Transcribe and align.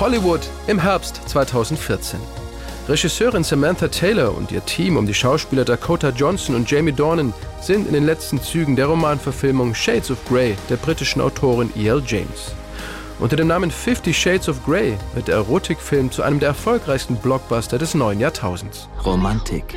Hollywood 0.00 0.40
im 0.66 0.78
Herbst 0.78 1.20
2014. 1.28 2.18
Regisseurin 2.88 3.44
Samantha 3.44 3.86
Taylor 3.86 4.34
und 4.34 4.50
ihr 4.50 4.64
Team 4.64 4.96
um 4.96 5.06
die 5.06 5.12
Schauspieler 5.12 5.66
Dakota 5.66 6.08
Johnson 6.08 6.54
und 6.54 6.70
Jamie 6.70 6.90
Dornan 6.92 7.34
sind 7.60 7.86
in 7.86 7.92
den 7.92 8.06
letzten 8.06 8.40
Zügen 8.40 8.76
der 8.76 8.86
Romanverfilmung 8.86 9.74
Shades 9.74 10.10
of 10.10 10.16
Grey 10.26 10.56
der 10.70 10.76
britischen 10.76 11.20
Autorin 11.20 11.70
E.L. 11.76 12.02
James. 12.06 12.52
Unter 13.18 13.36
dem 13.36 13.48
Namen 13.48 13.70
Fifty 13.70 14.14
Shades 14.14 14.48
of 14.48 14.64
Grey 14.64 14.96
wird 15.12 15.28
der 15.28 15.34
Erotikfilm 15.34 16.10
zu 16.10 16.22
einem 16.22 16.40
der 16.40 16.48
erfolgreichsten 16.48 17.16
Blockbuster 17.16 17.76
des 17.76 17.92
neuen 17.92 18.20
Jahrtausends. 18.20 18.88
Romantik 19.04 19.74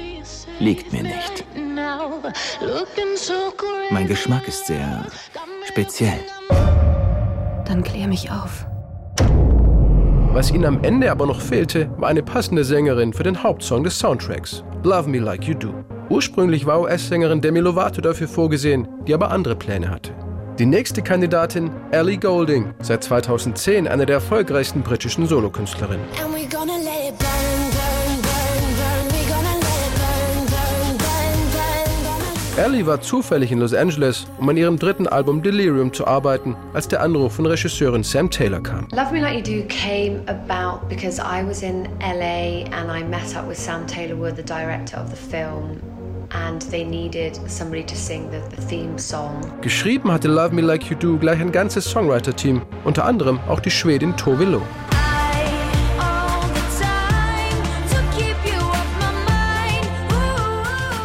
liegt 0.60 0.94
mir 0.94 1.04
nicht. 1.04 1.44
Mein 3.92 4.08
Geschmack 4.08 4.48
ist 4.48 4.68
sehr 4.68 5.06
speziell. 5.68 6.22
Dann 7.66 7.84
klär 7.84 8.08
mich 8.08 8.32
auf. 8.32 8.66
Was 10.34 10.50
ihnen 10.50 10.66
am 10.66 10.84
Ende 10.84 11.12
aber 11.12 11.28
noch 11.28 11.40
fehlte, 11.40 11.92
war 12.00 12.10
eine 12.10 12.24
passende 12.24 12.64
Sängerin 12.64 13.14
für 13.14 13.22
den 13.22 13.44
Hauptsong 13.44 13.84
des 13.84 14.00
Soundtracks, 14.00 14.64
Love 14.84 15.08
Me 15.08 15.20
Like 15.20 15.44
You 15.44 15.54
Do. 15.54 15.76
Ursprünglich 16.10 16.66
war 16.66 16.82
US-Sängerin 16.82 17.40
Demi 17.40 17.60
Lovato 17.60 18.02
dafür 18.02 18.28
vorgesehen, 18.28 18.88
die 19.06 19.14
aber 19.14 19.30
andere 19.30 19.56
Pläne 19.56 19.92
hatte. 19.92 20.10
Die 20.58 20.66
nächste 20.66 21.04
Kandidatin, 21.04 21.70
Ellie 21.92 22.18
Goulding, 22.18 22.74
seit 22.82 23.04
2010 23.04 23.88
eine 23.88 24.08
der 24.08 24.16
erfolgreichsten 24.16 24.82
britischen 24.82 25.28
Solokünstlerinnen. 25.28 26.06
Ellie 32.56 32.86
war 32.86 33.02
zufällig 33.02 33.52
in 33.52 33.58
Los 33.58 33.74
Angeles, 33.74 34.28
um 34.38 34.48
an 34.48 34.58
ihrem 34.58 34.78
dritten 34.78 35.08
Album 35.08 35.42
Delirium 35.42 35.92
zu 35.92 36.06
arbeiten, 36.06 36.56
als 36.74 36.88
der 36.88 37.02
Anruf 37.02 37.34
von 37.34 37.48
Regisseurin 37.48 38.04
Sam 38.04 38.30
Taylor 38.30 38.62
kam. 38.62 38.88
Love 38.92 39.12
Me 39.12 39.22
Like 39.22 39.48
You 39.48 39.64
Do 39.64 39.68
came 39.68 40.22
about 40.28 40.88
because 40.88 41.20
I 41.20 41.44
was 41.44 41.64
in 41.64 41.88
LA 42.00 42.66
and 42.72 42.92
I 42.96 43.04
met 43.04 43.36
up 43.36 43.48
with 43.48 43.58
Sam 43.58 43.88
Taylor 43.88 44.16
Wood, 44.16 44.36
the 44.36 44.44
director 44.44 44.98
of 44.98 45.10
the 45.10 45.16
film. 45.16 45.80
And 46.30 46.62
they 46.70 46.84
needed 46.84 47.40
somebody 47.48 47.84
to 47.84 47.96
sing 47.96 48.30
the, 48.30 48.40
the 48.56 48.62
theme 48.68 49.00
song. 49.00 49.42
Geschrieben 49.62 50.12
hatte 50.12 50.28
Love 50.28 50.54
Me 50.54 50.62
Like 50.62 50.92
You 50.92 50.96
Do 50.96 51.18
gleich 51.18 51.42
ein 51.42 51.52
ganzes 51.52 51.86
Songwriter-Team, 51.90 52.62
unter 52.84 53.06
anderem 53.06 53.40
auch 53.50 53.62
die 53.62 53.72
Schwedin 53.72 54.16
Tove 54.16 54.46
Lo. 54.46 54.62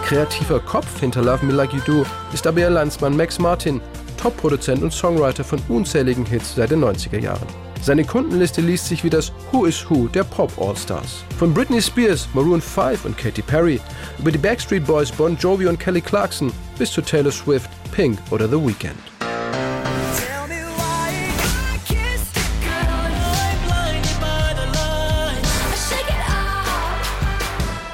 Kreativer 0.09 0.59
Kopf 0.61 1.01
hinter 1.01 1.21
Love 1.21 1.45
Me 1.45 1.53
Like 1.53 1.75
You 1.75 1.81
Do 1.85 2.07
ist 2.33 2.47
aber 2.47 2.61
ihr 2.61 2.71
Landsmann 2.71 3.15
Max 3.15 3.39
Martin, 3.39 3.79
Top-Produzent 4.17 4.83
und 4.83 4.91
Songwriter 4.91 5.45
von 5.45 5.61
unzähligen 5.69 6.25
Hits 6.25 6.55
seit 6.55 6.71
den 6.71 6.83
90er 6.83 7.19
Jahren. 7.19 7.47
Seine 7.83 8.05
Kundenliste 8.05 8.63
liest 8.63 8.87
sich 8.87 9.05
wie 9.05 9.11
das 9.11 9.31
Who 9.53 9.67
is 9.67 9.85
Who 9.91 10.09
der 10.09 10.25
Pop 10.25 10.51
All-Stars. 10.59 11.25
Von 11.39 11.53
Britney 11.53 11.83
Spears, 11.83 12.27
Maroon 12.33 12.63
5 12.63 13.05
und 13.05 13.19
Katy 13.19 13.43
Perry 13.43 13.83
über 14.19 14.33
die 14.33 14.39
Backstreet 14.39 14.87
Boys, 14.87 15.13
Bon 15.13 15.37
Jovi 15.37 15.67
und 15.67 15.79
Kelly 15.79 16.01
Clarkson 16.01 16.51
bis 16.79 16.91
zu 16.91 17.03
Taylor 17.03 17.31
Swift, 17.31 17.69
Pink 17.93 18.19
oder 18.31 18.49
The 18.49 18.57
Weeknd. 18.57 19.08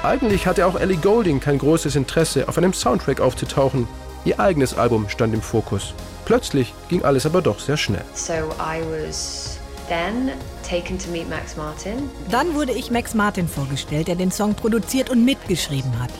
Eigentlich 0.05 0.45
hatte 0.45 0.67
auch 0.67 0.79
Ellie 0.79 0.97
Goulding 0.97 1.39
kein 1.39 1.57
großes 1.57 1.95
Interesse, 1.95 2.47
auf 2.47 2.59
einem 2.59 2.73
Soundtrack 2.73 3.19
aufzutauchen. 3.19 3.87
Ihr 4.23 4.39
eigenes 4.39 4.77
Album 4.77 5.09
stand 5.09 5.33
im 5.33 5.41
Fokus. 5.41 5.95
Plötzlich 6.25 6.75
ging 6.89 7.03
alles 7.03 7.25
aber 7.25 7.41
doch 7.41 7.59
sehr 7.59 7.75
schnell. 7.75 8.05
So 8.13 8.33
I 8.33 8.83
was 8.91 9.57
then 9.89 10.29
taken 10.61 10.99
to 10.99 11.09
meet 11.09 11.27
Max 11.27 11.57
Martin. 11.57 12.07
Dann 12.29 12.53
wurde 12.53 12.73
ich 12.73 12.91
Max 12.91 13.15
Martin 13.15 13.47
vorgestellt, 13.47 14.07
der 14.07 14.15
den 14.15 14.31
Song 14.31 14.53
produziert 14.53 15.09
und 15.09 15.25
mitgeschrieben 15.25 15.99
hat. 15.99 16.11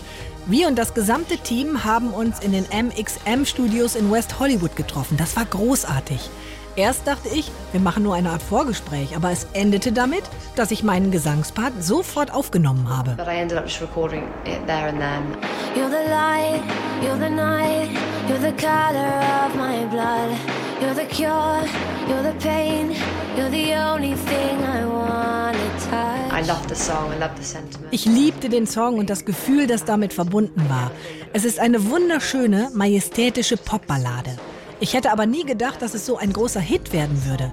Wir 0.47 0.67
und 0.67 0.77
das 0.77 0.95
gesamte 0.95 1.37
Team 1.37 1.83
haben 1.83 2.11
uns 2.11 2.39
in 2.39 2.53
den 2.53 2.65
MXM 2.65 3.45
Studios 3.45 3.95
in 3.95 4.11
West 4.11 4.39
Hollywood 4.39 4.75
getroffen. 4.75 5.15
Das 5.15 5.35
war 5.35 5.45
großartig. 5.45 6.31
Erst 6.77 7.07
dachte 7.07 7.29
ich, 7.29 7.51
wir 7.71 7.79
machen 7.79 8.03
nur 8.03 8.15
eine 8.15 8.31
Art 8.31 8.41
Vorgespräch, 8.41 9.15
aber 9.15 9.31
es 9.31 9.47
endete 9.53 9.93
damit, 9.93 10.23
dass 10.57 10.71
ich 10.71 10.83
meinen 10.83 11.09
Gesangspart 11.09 11.71
sofort 11.81 12.33
aufgenommen 12.33 12.89
habe. 12.89 13.11
But 13.15 13.27
I 13.27 13.37
ended 13.37 13.57
up 13.57 13.65
just 13.65 13.81
recording 13.81 14.23
it 14.45 14.65
there 14.67 14.89
and 14.89 14.99
then. 14.99 15.37
You're 15.73 15.89
the 15.89 16.09
light, 16.09 16.61
you're 17.01 17.17
the 17.17 17.33
night, 17.33 17.89
you're 18.27 18.39
the 18.39 18.51
color 18.61 19.21
of 19.45 19.55
my 19.55 19.85
blood. 19.89 20.37
You're 20.81 20.93
the 20.93 21.05
cure, 21.05 21.63
you're 22.09 22.21
the 22.21 22.37
pain, 22.45 22.91
you're 23.37 23.49
the 23.49 23.73
only 23.75 24.13
thing 24.13 24.59
I 24.59 24.85
wanna 24.85 25.53
touch. 25.89 26.33
I 26.33 26.45
love 26.45 26.67
the 26.67 26.75
song, 26.75 27.13
I 27.13 27.19
love 27.19 27.31
the 27.37 27.43
sentiment. 27.45 27.87
Ich 27.91 28.05
liebte 28.05 28.49
den 28.49 28.67
Song 28.67 28.99
und 28.99 29.09
das 29.09 29.23
Gefühl, 29.23 29.67
das 29.67 29.85
damit 29.85 30.11
verbunden 30.11 30.61
war. 30.67 30.91
Es 31.31 31.45
ist 31.45 31.59
eine 31.59 31.89
wunderschöne, 31.89 32.71
majestätische 32.73 33.55
Popballade. 33.55 34.37
Ich 34.85 34.93
hätte 34.93 35.11
aber 35.11 35.25
nie 35.25 35.43
gedacht, 35.43 35.81
dass 35.81 35.95
es 35.95 36.05
so 36.05 36.15
ein 36.15 36.31
großer 36.31 36.59
Hit 36.59 36.93
werden 36.93 37.25
würde. 37.25 37.51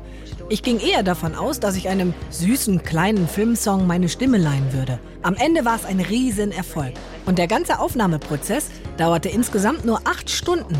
Ich 0.51 0.63
ging 0.63 0.79
eher 0.79 1.03
davon 1.03 1.35
aus, 1.35 1.61
dass 1.61 1.77
ich 1.77 1.89
einem 1.89 2.13
süßen 2.29 2.83
kleinen 2.83 3.27
Filmsong 3.27 3.87
meine 3.87 4.11
Stimme 4.11 4.37
leihen 4.37 4.75
würde. 4.75 4.99
Am 5.23 5.35
Ende 5.37 5.65
war 5.65 5.77
es 5.77 5.87
ein 5.87 5.99
Riesenerfolg. 5.99 6.93
Und 7.25 7.39
der 7.39 7.47
ganze 7.47 7.79
Aufnahmeprozess 7.79 8.67
dauerte 8.99 9.31
insgesamt 9.31 9.87
nur 9.87 10.01
acht 10.05 10.29
Stunden. 10.29 10.77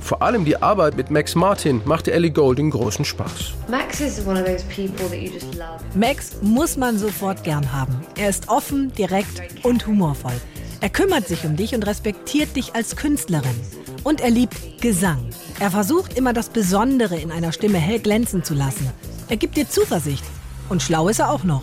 Vor 0.00 0.20
allem 0.20 0.44
die 0.44 0.60
Arbeit 0.60 0.96
mit 0.96 1.12
Max 1.12 1.36
Martin 1.36 1.80
machte 1.84 2.10
Ellie 2.10 2.32
Goulding 2.32 2.70
großen 2.70 3.04
Spaß. 3.04 3.52
Max 3.68 4.00
is 4.00 4.26
one 4.26 4.40
of 4.40 4.44
those 4.44 4.64
people 4.64 5.08
that 5.10 5.22
you 5.22 5.30
just 5.30 5.54
love. 5.54 5.78
Max 5.94 6.32
muss 6.42 6.76
man 6.76 6.98
sofort 6.98 7.44
gern 7.44 7.72
haben. 7.72 8.04
Er 8.18 8.30
ist 8.30 8.48
offen, 8.48 8.92
direkt 8.98 9.64
und 9.64 9.86
humorvoll. 9.86 10.40
Er 10.80 10.90
kümmert 10.90 11.28
sich 11.28 11.44
um 11.44 11.54
dich 11.54 11.72
und 11.72 11.86
respektiert 11.86 12.56
dich 12.56 12.74
als 12.74 12.96
Künstlerin. 12.96 13.83
Und 14.04 14.20
er 14.20 14.30
liebt 14.30 14.82
Gesang. 14.82 15.30
Er 15.58 15.70
versucht 15.70 16.16
immer 16.16 16.34
das 16.34 16.50
Besondere 16.50 17.16
in 17.16 17.32
einer 17.32 17.52
Stimme 17.52 17.78
hell 17.78 17.98
glänzen 17.98 18.44
zu 18.44 18.54
lassen. 18.54 18.90
Er 19.28 19.38
gibt 19.38 19.56
dir 19.56 19.68
Zuversicht. 19.68 20.24
Und 20.68 20.82
schlau 20.82 21.08
ist 21.08 21.18
er 21.18 21.30
auch 21.30 21.44
noch. 21.44 21.62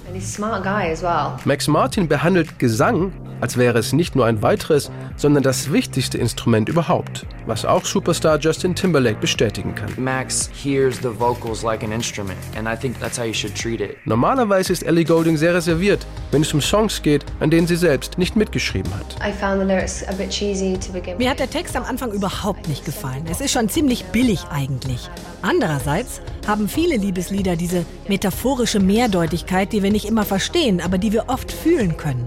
Max 1.45 1.67
Martin 1.67 2.07
behandelt 2.07 2.59
Gesang, 2.59 3.13
als 3.39 3.57
wäre 3.57 3.79
es 3.79 3.93
nicht 3.93 4.15
nur 4.15 4.25
ein 4.25 4.41
weiteres, 4.41 4.91
sondern 5.17 5.43
das 5.43 5.71
wichtigste 5.71 6.17
Instrument 6.17 6.69
überhaupt, 6.69 7.25
was 7.51 7.65
auch 7.65 7.83
Superstar 7.83 8.39
Justin 8.39 8.73
Timberlake 8.73 9.19
bestätigen 9.19 9.75
kann. 9.75 9.91
Max 9.97 10.49
hears 10.53 10.95
the 11.01 11.09
vocals 11.09 11.63
like 11.63 11.83
an 11.83 11.91
instrument, 11.91 12.39
and 12.55 12.65
I 12.65 12.77
think 12.77 12.97
that's 13.01 13.19
how 13.19 13.25
you 13.25 13.33
should 13.33 13.53
treat 13.53 13.81
it. 13.81 13.97
Normalerweise 14.05 14.71
ist 14.71 14.83
Ellie 14.83 15.03
Goulding 15.03 15.35
sehr 15.35 15.53
reserviert, 15.53 16.05
wenn 16.31 16.43
es 16.43 16.53
um 16.53 16.61
Songs 16.61 17.01
geht, 17.01 17.25
an 17.41 17.51
denen 17.51 17.67
sie 17.67 17.75
selbst 17.75 18.17
nicht 18.17 18.37
mitgeschrieben 18.37 18.89
hat. 18.93 19.17
I 19.19 19.33
found 19.33 19.59
the 19.59 19.67
lyrics 19.67 20.07
a 20.07 20.13
bit 20.13 20.29
cheesy 20.29 20.79
to 20.79 20.93
begin 20.93 21.17
Mir 21.17 21.29
hat 21.29 21.39
der 21.39 21.49
Text 21.49 21.75
am 21.75 21.83
Anfang 21.83 22.13
überhaupt 22.13 22.69
nicht 22.69 22.85
gefallen. 22.85 23.25
Es 23.29 23.41
ist 23.41 23.51
schon 23.51 23.67
ziemlich 23.67 24.05
billig 24.05 24.45
eigentlich. 24.49 25.09
Andererseits 25.41 26.21
haben 26.47 26.69
viele 26.69 26.95
Liebeslieder 26.95 27.57
diese 27.57 27.85
metaphorische 28.07 28.79
Mehrdeutigkeit, 28.79 29.73
die 29.73 29.83
wir 29.83 29.91
nicht 29.91 30.05
immer 30.05 30.23
verstehen, 30.23 30.79
aber 30.79 30.97
die 30.97 31.11
wir 31.11 31.25
oft 31.27 31.51
fühlen 31.51 31.97
können. 31.97 32.25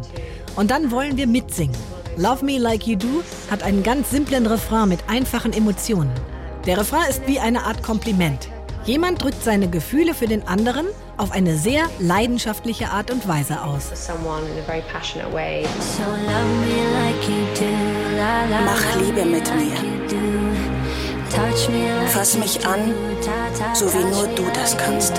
Und 0.55 0.71
dann 0.71 0.91
wollen 0.91 1.17
wir 1.17 1.27
mitsingen. 1.27 1.94
Love 2.17 2.45
Me 2.45 2.59
Like 2.59 2.87
You 2.87 2.97
Do 2.97 3.25
hat 3.51 3.65
einen 3.65 3.83
ganz 3.83 4.11
simplen 4.11 4.47
Refrain 4.47 4.89
mit 4.89 5.01
einfachen 5.09 5.53
Emotionen. 5.53 6.13
Der 6.65 6.79
Refrain 6.79 7.11
ist 7.11 7.27
wie 7.27 7.41
eine 7.41 7.65
Art 7.65 7.83
Kompliment. 7.83 8.49
Jemand 8.85 9.23
drückt 9.23 9.43
seine 9.43 9.69
Gefühle 9.69 10.15
für 10.15 10.27
den 10.27 10.47
anderen 10.47 10.87
auf 11.17 11.33
eine 11.33 11.57
sehr 11.57 11.89
leidenschaftliche 11.99 12.89
Art 12.91 13.11
und 13.11 13.27
Weise 13.27 13.63
aus. 13.63 13.91
Mach 18.65 18.97
Liebe 19.01 19.25
mit 19.25 19.55
mir. 19.57 19.73
Fass 22.09 22.37
mich 22.39 22.65
an, 22.65 22.95
so 23.75 23.93
wie 23.93 24.05
nur 24.05 24.29
du 24.29 24.45
das 24.55 24.77
kannst. 24.77 25.15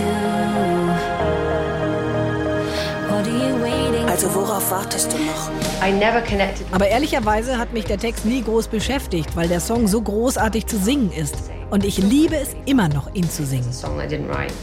Also 4.16 4.34
worauf 4.34 4.72
wartest 4.72 5.12
du 5.12 5.18
noch? 5.18 5.52
I 5.86 5.92
never 5.92 6.22
connected 6.22 6.66
Aber 6.72 6.88
ehrlicherweise 6.88 7.58
hat 7.58 7.74
mich 7.74 7.84
der 7.84 7.98
Text 7.98 8.24
nie 8.24 8.42
groß 8.42 8.70
beschäftigt, 8.70 9.36
weil 9.36 9.50
der 9.50 9.60
Song 9.60 9.90
so 9.90 10.02
großartig 10.02 10.68
zu 10.68 10.78
singen 10.78 11.12
ist. 11.12 11.36
Und 11.70 11.84
ich 11.84 11.98
liebe 11.98 12.36
es 12.36 12.56
immer 12.66 12.88
noch, 12.90 13.14
ihn 13.14 13.30
zu 13.30 13.46
singen. 13.46 13.66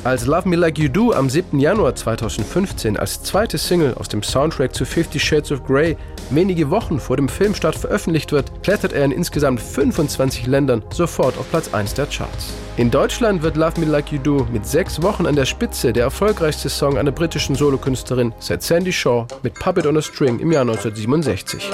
Als 0.04 0.26
Love 0.26 0.48
Me 0.48 0.56
Like 0.56 0.78
You 0.78 0.88
Do 0.88 1.12
am 1.12 1.28
7. 1.28 1.58
Januar 1.58 1.94
2015 1.94 2.96
als 2.96 3.22
zweite 3.22 3.58
Single 3.58 3.94
aus 3.94 4.08
dem 4.08 4.22
Soundtrack 4.22 4.74
zu 4.74 4.84
Fifty 4.84 5.18
Shades 5.18 5.50
of 5.52 5.64
Grey 5.64 5.96
wenige 6.30 6.70
Wochen 6.70 7.00
vor 7.00 7.16
dem 7.16 7.28
Filmstart 7.28 7.74
veröffentlicht 7.76 8.32
wird, 8.32 8.62
klettert 8.62 8.92
er 8.92 9.04
in 9.04 9.12
insgesamt 9.12 9.60
25 9.60 10.46
Ländern 10.46 10.82
sofort 10.90 11.36
auf 11.38 11.48
Platz 11.50 11.72
1 11.74 11.94
der 11.94 12.06
Charts. 12.06 12.54
In 12.76 12.90
Deutschland 12.90 13.42
wird 13.42 13.56
Love 13.56 13.80
Me 13.80 13.86
Like 13.86 14.12
You 14.12 14.18
Do 14.18 14.46
mit 14.50 14.64
sechs 14.66 15.02
Wochen 15.02 15.26
an 15.26 15.36
der 15.36 15.44
Spitze 15.44 15.92
der 15.92 16.04
erfolgreichste 16.04 16.68
Song 16.68 16.96
einer 16.96 17.12
britischen 17.12 17.54
Solokünstlerin 17.54 18.32
seit 18.38 18.62
Sandy 18.62 18.92
Shaw 18.92 19.26
mit 19.42 19.54
Puppet 19.54 19.86
on 19.86 19.96
a 19.96 20.02
String 20.02 20.38
im 20.38 20.52
Jahr 20.52 20.62
1967. 20.62 21.70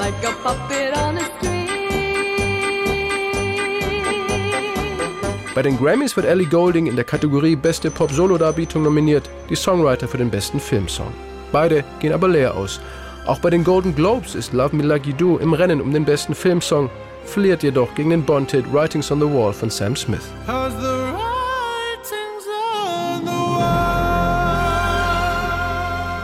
Bei 5.59 5.63
den 5.63 5.77
Grammys 5.77 6.15
wird 6.15 6.25
Ellie 6.25 6.47
Golding 6.47 6.87
in 6.87 6.95
der 6.95 7.03
Kategorie 7.03 7.57
Beste 7.57 7.91
Pop-Solo-Darbietung 7.91 8.81
nominiert, 8.81 9.29
die 9.49 9.57
Songwriter 9.57 10.07
für 10.07 10.17
den 10.17 10.29
besten 10.29 10.57
Filmsong. 10.57 11.11
Beide 11.51 11.83
gehen 11.99 12.13
aber 12.13 12.29
leer 12.29 12.55
aus. 12.55 12.79
Auch 13.25 13.39
bei 13.39 13.49
den 13.49 13.65
Golden 13.65 13.93
Globes 13.93 14.35
ist 14.35 14.53
Love 14.53 14.73
Me 14.73 14.83
Like 14.83 15.05
You 15.05 15.11
Do 15.11 15.37
im 15.37 15.51
Rennen 15.51 15.81
um 15.81 15.91
den 15.91 16.05
besten 16.05 16.33
Filmsong, 16.33 16.89
verliert 17.25 17.61
jedoch 17.61 17.93
gegen 17.93 18.11
den 18.11 18.23
Bond-Hit 18.23 18.71
Writings 18.71 19.11
on 19.11 19.19
the 19.19 19.25
Wall 19.25 19.51
von 19.51 19.69
Sam 19.69 19.97
Smith. 19.97 20.23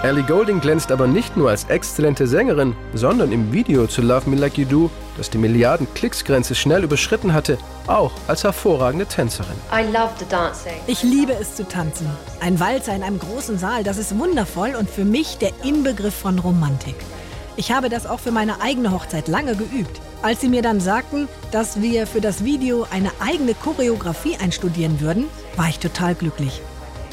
Ellie 0.06 0.22
Golding 0.22 0.62
glänzt 0.62 0.92
aber 0.92 1.08
nicht 1.08 1.36
nur 1.36 1.50
als 1.50 1.64
exzellente 1.64 2.28
Sängerin, 2.28 2.76
sondern 2.94 3.32
im 3.32 3.52
Video 3.52 3.88
zu 3.88 4.04
Love 4.04 4.30
Me 4.30 4.36
Like 4.36 4.56
You 4.56 4.66
Do, 4.66 4.92
das 5.18 5.32
die 5.32 5.40
Milliarden 5.40 5.88
Klicks-Grenze 5.96 6.54
schnell 6.54 6.84
überschritten 6.84 7.34
hatte, 7.34 7.58
auch 7.88 8.12
als 8.28 8.44
hervorragende 8.44 9.08
Tänzerin. 9.08 9.56
Ich 10.86 11.02
liebe 11.02 11.34
es 11.34 11.56
zu 11.56 11.68
tanzen. 11.68 12.08
Ein 12.40 12.60
Walzer 12.60 12.96
in 12.96 13.02
einem 13.02 13.18
großen 13.18 13.58
Saal, 13.58 13.84
das 13.84 13.98
ist 13.98 14.16
wundervoll 14.20 14.76
und 14.78 14.92
für 14.92 15.06
mich 15.06 15.40
der 15.40 15.50
Inbegriff 15.64 16.14
von 16.14 16.38
Romantik. 16.38 16.98
Ich 17.56 17.72
habe 17.72 17.90
das 17.90 18.06
auch 18.06 18.20
für 18.20 18.32
meine 18.32 18.62
eigene 18.62 18.92
Hochzeit 18.92 19.28
lange 19.28 19.56
geübt. 19.56 20.00
Als 20.22 20.40
sie 20.40 20.50
mir 20.50 20.62
dann 20.62 20.82
sagten, 20.82 21.28
dass 21.50 21.82
wir 21.82 22.06
für 22.06 22.22
das 22.22 22.44
Video 22.44 22.86
eine 22.92 23.10
eigene 23.20 23.56
Choreografie 23.56 24.38
einstudieren 24.38 25.02
würden, 25.02 25.26
war 25.56 25.68
ich 25.68 25.80
total 25.80 26.14
glücklich. 26.14 26.62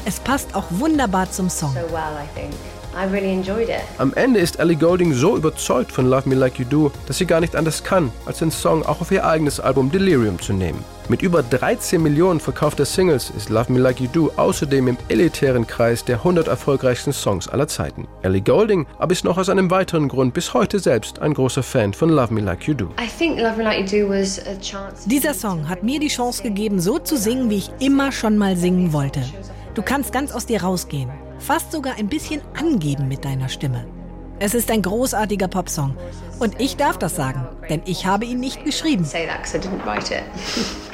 Es 0.05 0.19
passt 0.19 0.53
auch 0.53 0.65
wunderbar 0.69 1.31
zum 1.31 1.49
Song. 1.49 1.73
So 1.73 1.91
well, 1.91 2.82
I 2.95 3.05
really 3.05 3.33
enjoyed 3.33 3.69
it. 3.69 3.81
Am 3.97 4.13
Ende 4.13 4.39
ist 4.39 4.59
Ellie 4.59 4.75
Golding 4.75 5.13
so 5.13 5.35
überzeugt 5.35 5.91
von 5.91 6.07
Love 6.07 6.29
Me 6.29 6.35
Like 6.35 6.59
You 6.59 6.65
Do, 6.65 6.91
dass 7.07 7.17
sie 7.17 7.25
gar 7.25 7.39
nicht 7.39 7.55
anders 7.55 7.83
kann, 7.83 8.11
als 8.25 8.39
den 8.39 8.51
Song 8.51 8.83
auch 8.83 9.01
auf 9.01 9.11
ihr 9.11 9.25
eigenes 9.25 9.59
Album 9.59 9.91
Delirium 9.91 10.39
zu 10.39 10.53
nehmen. 10.53 10.83
Mit 11.09 11.21
über 11.21 11.43
13 11.43 12.01
Millionen 12.01 12.39
verkaufter 12.39 12.85
Singles 12.85 13.29
ist 13.35 13.49
Love 13.49 13.73
Me 13.73 13.79
Like 13.79 13.99
You 13.99 14.07
Do 14.13 14.31
außerdem 14.37 14.87
im 14.87 14.97
elitären 15.09 15.67
Kreis 15.67 16.05
der 16.05 16.17
100 16.17 16.47
erfolgreichsten 16.47 17.11
Songs 17.11 17.49
aller 17.49 17.67
Zeiten. 17.67 18.07
Ellie 18.21 18.41
Golding 18.41 18.85
aber 18.99 19.11
ist 19.11 19.25
noch 19.25 19.37
aus 19.37 19.49
einem 19.49 19.69
weiteren 19.69 20.07
Grund 20.07 20.33
bis 20.33 20.53
heute 20.53 20.79
selbst 20.79 21.19
ein 21.19 21.33
großer 21.33 21.63
Fan 21.63 21.93
von 21.93 22.09
Love 22.09 22.33
Me 22.33 22.41
Like 22.41 22.67
You 22.67 22.73
Do. 22.73 22.85
I 23.01 23.07
think 23.17 23.37
Love 23.37 23.57
Me 23.57 23.63
Like 23.63 23.91
You 23.91 24.05
Do 24.05 24.09
was 24.13 24.39
a 24.47 24.55
chance. 24.61 25.07
Dieser 25.09 25.33
Song 25.33 25.67
hat 25.67 25.83
mir 25.83 25.99
die 25.99 26.07
Chance 26.07 26.41
gegeben, 26.41 26.79
so 26.79 26.99
zu 26.99 27.17
singen, 27.17 27.49
wie 27.49 27.57
ich 27.57 27.71
immer 27.79 28.11
schon 28.11 28.37
mal 28.37 28.55
singen 28.55 28.93
wollte. 28.93 29.21
Du 29.73 29.81
kannst 29.81 30.13
ganz 30.13 30.31
aus 30.31 30.45
dir 30.45 30.61
rausgehen, 30.61 31.09
fast 31.43 31.71
sogar 31.71 31.97
ein 31.97 32.07
bisschen 32.07 32.41
angeben 32.57 33.07
mit 33.07 33.25
deiner 33.25 33.49
Stimme. 33.49 33.85
Es 34.39 34.53
ist 34.53 34.71
ein 34.71 34.81
großartiger 34.81 35.47
Popsong 35.47 35.95
und 36.39 36.59
ich 36.59 36.77
darf 36.77 36.97
das 36.97 37.15
sagen, 37.15 37.47
denn 37.69 37.81
ich 37.85 38.05
habe 38.05 38.25
ihn 38.25 38.39
nicht 38.39 38.63
geschrieben. 38.63 39.03
Say 39.05 39.27
that 39.27 39.43
because 39.43 39.55
I 39.55 39.59
didn't 39.59 39.85
write 39.85 40.11
it. 40.11 40.23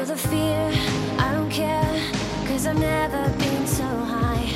You're 0.00 0.06
the 0.06 0.16
fear, 0.16 0.72
I 1.18 1.30
don't 1.32 1.50
care, 1.50 2.10
cause 2.48 2.66
I've 2.66 2.78
never 2.78 3.22
been 3.36 3.66
so 3.66 3.84
high. 3.84 4.46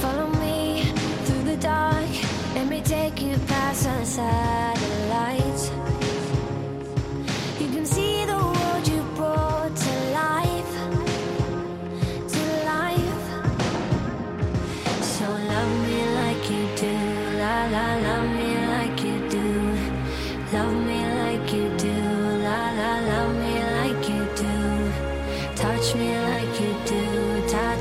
Follow 0.00 0.28
me 0.40 0.84
through 1.26 1.42
the 1.42 1.58
dark, 1.58 2.08
let 2.54 2.66
me 2.68 2.80
take 2.80 3.20
you 3.20 3.36
past 3.46 3.84
the 3.84 4.02
satellites. 4.06 4.53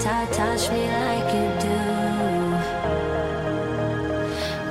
ta 0.04 0.28
touch 0.34 0.70
me 0.70 0.84
like 1.00 1.30
you 1.38 1.48
do. 1.68 1.80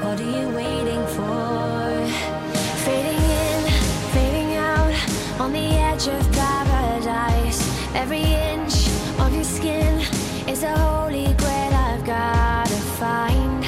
What 0.03 0.21
are 0.21 0.33
you 0.39 0.49
waiting 0.61 1.05
for? 1.17 1.89
Fading 2.85 3.23
in, 3.41 3.61
fading 4.13 4.53
out, 4.57 4.95
on 5.41 5.51
the 5.55 5.69
edge 5.89 6.07
of 6.07 6.23
paradise. 6.33 7.61
Every 7.95 8.25
inch 8.53 8.75
of 9.21 9.35
your 9.35 9.45
skin 9.45 10.01
is 10.47 10.65
a 10.65 10.77
holy 10.77 11.33
grail 11.41 11.73
I've 11.89 12.05
gotta 12.05 12.81
find. 13.01 13.65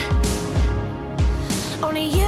Only 1.82 2.04
you. 2.18 2.23